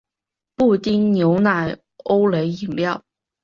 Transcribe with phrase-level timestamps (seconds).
[0.55, 3.03] 布丁牛奶欧蕾饮料